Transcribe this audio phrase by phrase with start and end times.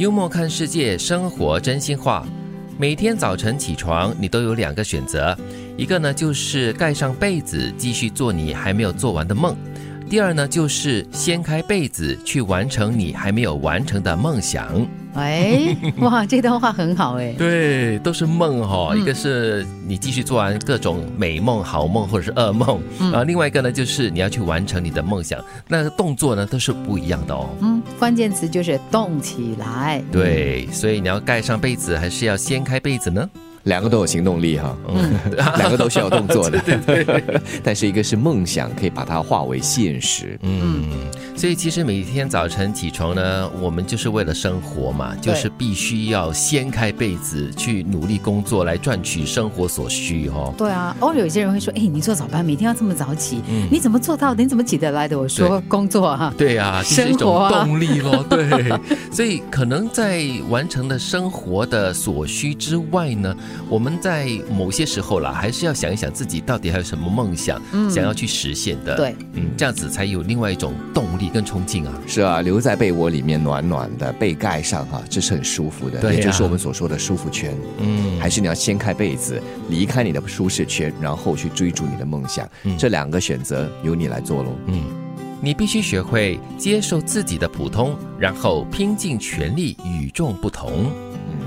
[0.00, 2.26] 幽默看世界，生活真心话。
[2.78, 5.36] 每天早晨起床，你都有两个选择，
[5.76, 9.54] 一个呢就是盖上被子，继续做你还没有做完的梦；
[10.10, 14.84] 第二呢就是掀开被子，去完成你还没有完成的梦想。
[15.14, 17.32] 哎，哇，这段话很好哎。
[17.38, 27.48] 对，都是梦哈，一个是你继续做完各种美梦、好梦或者是噩梦，然后另外一个呢就是你要去完成你的梦想，那个动作呢都是不一样的哦。
[27.60, 30.02] 嗯，关键词就是动起来。
[30.10, 33.30] 对，所以你要盖上被子，还是要掀开被子呢？
[33.64, 37.24] 两个都有行动力哈，嗯， 两个都需要动作的，对 对。
[37.62, 40.84] 但是一个是梦想，可以把它化为现实，嗯。
[41.40, 50.52] 所以其实每天早晨起床呢，我们就是为了生活嘛，就是必须要掀开被子去努力工作，来赚取生活所需哦。
[50.58, 53.40] 对啊，偶尔有些人会说，哎，你做早班，每天要这么早起，
[53.70, 54.42] 你怎么做到的？
[54.42, 55.18] 你怎么起得来的？
[55.18, 58.22] 我说工作哈，对啊，是一种动力咯。
[58.28, 58.78] 对，
[59.10, 63.34] 所以可能在完成了生活的所需之外呢，
[63.66, 67.58] 我们在某些时候啦，还是要想一想自己到底还有什么梦想
[67.90, 68.94] 想要去实现的。
[68.94, 71.29] 对，嗯，这样子才有另外一种动力。
[71.30, 71.94] 更憧憬啊！
[72.06, 77.54] 是啊，留在被窝里面暖暖的，被盖上哈，这是很舒服的，也就是我们所说的舒服圈。
[77.78, 82.48] 嗯，还是你要掀开被子，离开你的舒适圈，然后去追逐你的梦想。
[82.76, 84.56] 这两个选择由你来做喽。
[84.66, 84.84] 嗯，
[85.40, 90.90] 你必须学会接受自己的普通，然后拼尽全力与众不同。
[91.28, 91.38] 嗯，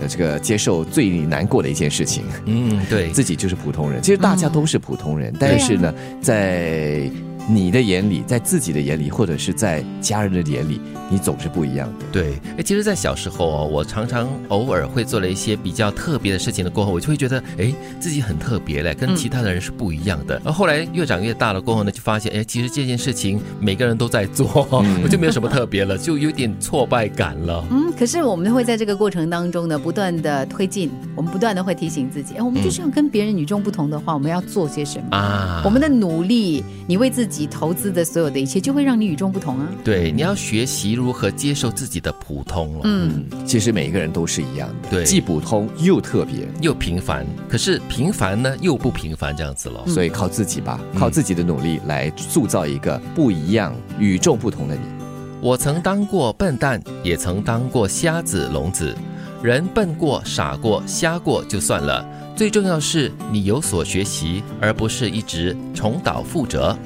[0.00, 2.24] 呃，这个接受最难过的一件事情。
[2.46, 7.10] 嗯，对 自己就是普通人，其实大家都是普通人，但是呢，在。
[7.52, 12.06] 你的眼里，在自己的眼里，或者是在家人的眼里，你总是不一样的。
[12.12, 20.40] 对，哎，其实，在小时候哦，我常常偶尔会做了一些比较特别的事情的过后，我就会觉得，哎，自己很特别嘞，跟其他的人是不一样的。
[20.44, 24.46] 而后来越长越大了过后呢，就发现，哎，其实这件事情每个人都在做，
[25.02, 27.64] 我 就没有什么特别了，就有点挫败感了。
[27.72, 35.62] 嗯，可是我们会在这个过程当中呢，不断的推进，我们不断的会提醒自己，哎，我们就是要跟别人与众不同的话，我们要做些什么啊？
[35.64, 37.39] 我们的努力，你为自己。
[37.40, 39.66] 你投资的所有的一切，就会让你与众不同啊！
[39.82, 42.80] 对，你要学习如何接受自己的普通了。
[42.84, 47.26] 嗯，其实每一个人都是一样的，对，既普通又特别又平凡。
[47.48, 49.82] 可是平凡呢，又不平凡这样子了。
[49.86, 54.82] 所以靠自己吧，靠自己的努力来塑造一个不一样、与众不同的你。
[55.40, 58.94] 我曾当过笨蛋，也曾当过瞎子、聋子。
[59.42, 62.06] 人笨过、傻过、瞎过就算了，
[62.36, 66.78] 最重要是你有所学习，而不是一直重蹈覆辙。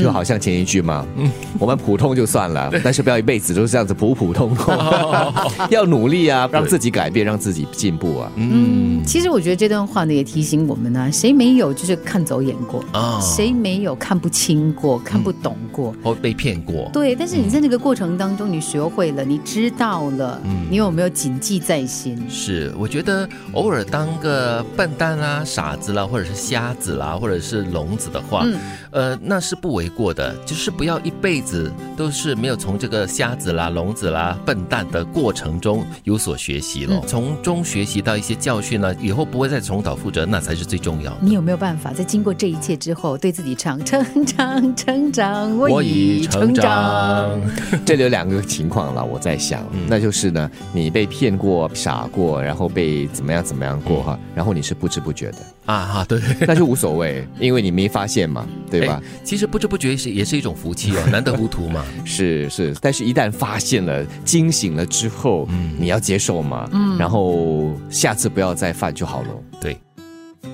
[0.00, 4.74] 就好像前一句嘛，嗯我们普通就算了，但是不要一辈子都是这样子普普通通，
[5.70, 8.32] 要努力啊，让自己改变，让自己进步啊。
[8.36, 13.20] 嗯，其实我觉得这段话呢也提醒我们呢，谁没有就是看走眼过啊？
[13.20, 16.88] 谁没有看不清过、看不懂过或被骗过？
[16.92, 22.18] 对，但是你在那个过程当中，你学会了，你知道了，你有没有谨记在心？
[22.30, 28.46] 是，我觉得偶尔当个笨蛋啦、傻子啦，或者是瞎子啦，或者是聋子的话，
[28.90, 29.81] 呃，那是不违。
[29.82, 41.18] 没过的，就是不要一辈子都是没有从这个瞎子啦、聋子啦、笨蛋的过程中有所学习了，从中学习到一些教训呢，以后不会再重蹈覆辙，那才是最重要的。
[41.20, 47.40] 你有没有办法在经过这一切之后，对自己唱成长、成长，我已成长？
[47.84, 59.02] 这里有两个情况了，我在想，那就是呢，你被骗过、傻过，然后被怎么样怎么样过哈，然后你是不知不觉的啊哈，对，那就无所谓，因为你没发现嘛，对吧？
[59.24, 59.71] 其实不知。
[59.72, 61.82] 不觉得是也是一种福气哦， 难得糊涂嘛。
[62.04, 69.28] 是是，但是一旦发现了、惊醒了之后，嗯，你要接受嘛，嗯，然后下次不要再犯就好了。
[69.62, 69.78] 对，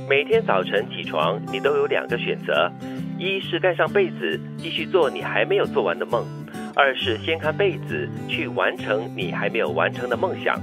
[0.08, 2.70] 每天早晨起床，你都有两个选择：
[3.18, 6.22] 一是盖上被子，继续做你还没有做完的梦；
[6.76, 10.56] 二是掀开被子，去完成你还没有完成的梦想。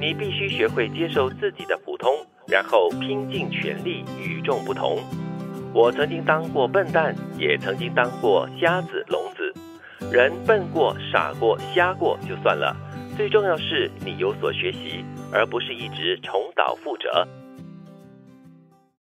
[0.00, 2.08] 你必须学会接受自己的普通，
[2.46, 5.00] 然后拼尽全力与众不同。
[5.78, 9.54] 我曾经当过笨蛋，也曾经当过瞎子、聋子。
[10.10, 12.76] 人笨过、傻过、瞎过就算了，
[13.16, 17.24] 最重要是你有所学习，而不是一直重蹈覆辙。